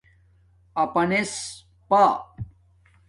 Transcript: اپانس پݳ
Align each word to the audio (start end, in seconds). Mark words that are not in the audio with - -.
اپانس 0.83 1.31
پݳ 1.87 2.01